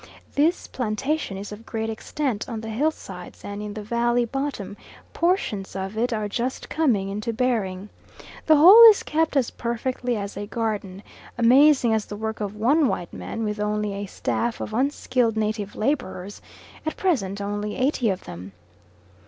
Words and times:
This 0.33 0.65
plantation 0.65 1.37
is 1.37 1.51
of 1.51 1.63
great 1.63 1.87
extent 1.87 2.49
on 2.49 2.61
the 2.61 2.69
hill 2.71 2.89
sides 2.89 3.45
and 3.45 3.61
in 3.61 3.75
the 3.75 3.83
valley 3.83 4.25
bottom, 4.25 4.75
portions 5.13 5.75
of 5.75 5.95
it 5.95 6.11
are 6.11 6.27
just 6.27 6.69
coming 6.69 7.07
into 7.09 7.31
bearing. 7.31 7.89
The 8.47 8.55
whole 8.55 8.81
is 8.89 9.03
kept 9.03 9.37
as 9.37 9.51
perfectly 9.51 10.17
as 10.17 10.35
a 10.35 10.47
garden, 10.47 11.03
amazing 11.37 11.93
as 11.93 12.07
the 12.07 12.17
work 12.17 12.39
of 12.41 12.55
one 12.55 12.87
white 12.87 13.13
man 13.13 13.43
with 13.43 13.59
only 13.59 13.93
a 13.93 14.07
staff 14.07 14.59
of 14.59 14.73
unskilled 14.73 15.37
native 15.37 15.75
labourers 15.75 16.41
at 16.83 16.97
present 16.97 17.39
only 17.39 17.75
eighty 17.75 18.09
of 18.09 18.23
them. 18.23 18.53